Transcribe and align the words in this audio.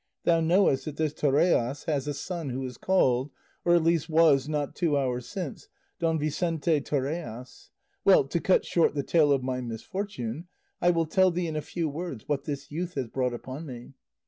Thou 0.23 0.39
knowest 0.39 0.85
that 0.85 0.97
this 0.97 1.13
Torrellas 1.13 1.83
has 1.83 2.07
a 2.07 2.15
son 2.15 2.49
who 2.49 2.65
is 2.65 2.79
called, 2.79 3.29
or 3.63 3.75
at 3.75 3.83
least 3.83 4.09
was 4.09 4.49
not 4.49 4.73
two 4.73 4.97
hours 4.97 5.27
since, 5.27 5.67
Don 5.99 6.17
Vicente 6.17 6.81
Torrellas. 6.81 7.69
Well, 8.03 8.23
to 8.23 8.39
cut 8.41 8.65
short 8.65 8.95
the 8.95 9.03
tale 9.03 9.31
of 9.31 9.43
my 9.43 9.61
misfortune, 9.61 10.47
I 10.81 10.89
will 10.89 11.05
tell 11.05 11.29
thee 11.29 11.45
in 11.45 11.55
a 11.55 11.61
few 11.61 11.87
words 11.87 12.23
what 12.27 12.45
this 12.45 12.71
youth 12.71 12.95
has 12.95 13.09
brought 13.09 13.35
upon 13.35 13.67
me. 13.67 13.93